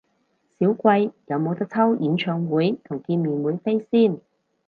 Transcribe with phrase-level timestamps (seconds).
[0.59, 4.17] 少貴，有無得抽演唱會同見面會飛先？